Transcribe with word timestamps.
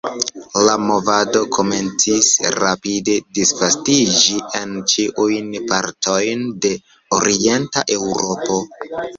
La 0.67 0.75
movado 0.85 1.41
komencis 1.57 2.29
rapide 2.55 3.15
disvastiĝi 3.39 4.39
en 4.61 4.73
ĉiujn 4.95 5.55
partojn 5.75 6.45
de 6.65 6.75
orienta 7.21 7.89
Eŭropo. 8.01 8.63